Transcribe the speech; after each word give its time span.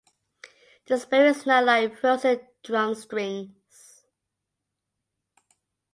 The 0.87 0.97
spirit 0.97 1.35
is 1.37 1.45
now 1.45 1.63
like 1.63 1.95
frozen 1.95 2.39
drum 2.63 2.95
strings. 2.95 4.03